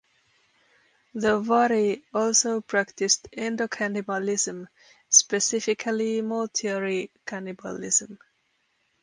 The 1.13 1.39
Wari 1.39 2.03
also 2.11 2.59
practiced 2.61 3.27
endocannibalism, 3.37 4.65
specifically 5.11 6.23
mortuary 6.23 7.11
cannibalism. 7.23 8.17